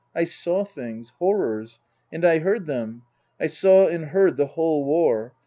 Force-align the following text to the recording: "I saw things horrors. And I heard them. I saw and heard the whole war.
"I 0.15 0.23
saw 0.23 0.63
things 0.63 1.09
horrors. 1.19 1.79
And 2.11 2.25
I 2.25 2.39
heard 2.39 2.65
them. 2.65 3.03
I 3.39 3.45
saw 3.45 3.85
and 3.85 4.05
heard 4.05 4.35
the 4.35 4.47
whole 4.47 4.83
war. 4.83 5.35